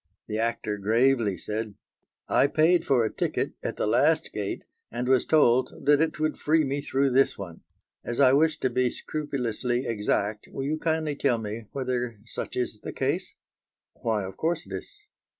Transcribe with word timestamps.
The 0.25 0.39
actor 0.39 0.79
gravely 0.79 1.37
said: 1.37 1.75
"I 2.27 2.47
paid 2.47 2.83
for 2.85 3.05
a 3.05 3.13
ticket 3.13 3.51
at 3.61 3.77
the 3.77 3.85
last 3.85 4.33
gate, 4.33 4.65
and 4.89 5.07
was 5.07 5.27
told 5.27 5.85
that 5.85 6.01
it 6.01 6.19
would 6.19 6.39
free 6.39 6.63
me 6.63 6.81
through 6.81 7.11
this 7.11 7.37
one. 7.37 7.61
As 8.03 8.19
I 8.19 8.33
wish 8.33 8.59
to 8.61 8.71
be 8.71 8.89
scrupulously 8.89 9.85
exact, 9.85 10.47
will 10.51 10.63
you 10.65 10.79
kindly 10.79 11.15
tell 11.15 11.37
me 11.37 11.67
whether 11.71 12.19
such 12.25 12.55
is 12.55 12.81
the 12.81 12.91
case?" 12.91 13.35
"Why 13.93 14.23
of 14.23 14.37
course 14.37 14.65
it 14.65 14.73
is?" 14.73 14.89